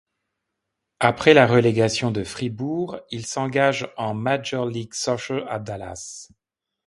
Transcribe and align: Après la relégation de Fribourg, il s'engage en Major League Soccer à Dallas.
Après 0.99 1.35
la 1.35 1.45
relégation 1.45 2.09
de 2.09 2.23
Fribourg, 2.23 2.99
il 3.11 3.23
s'engage 3.27 3.87
en 3.97 4.15
Major 4.15 4.65
League 4.65 4.95
Soccer 4.95 5.45
à 5.47 5.59
Dallas. 5.59 6.29